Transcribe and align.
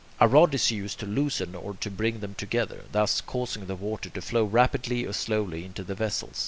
A 0.19 0.27
rod 0.27 0.55
is 0.55 0.71
used 0.71 0.97
to 1.01 1.05
loosen 1.05 1.53
or 1.53 1.75
to 1.75 1.91
bring 1.91 2.21
them 2.21 2.33
together, 2.33 2.85
thus 2.91 3.21
causing 3.21 3.67
the 3.67 3.75
water 3.75 4.09
to 4.09 4.21
flow 4.23 4.45
rapidly 4.45 5.05
or 5.05 5.13
slowly 5.13 5.63
into 5.63 5.83
the 5.83 5.93
vessels. 5.93 6.39